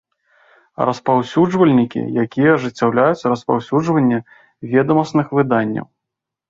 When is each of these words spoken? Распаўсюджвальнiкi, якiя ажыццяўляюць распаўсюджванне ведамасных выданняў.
Распаўсюджвальнiкi, 0.89 2.01
якiя 2.23 2.49
ажыццяўляюць 2.57 3.27
распаўсюджванне 3.35 4.19
ведамасных 4.75 5.27
выданняў. 5.41 5.87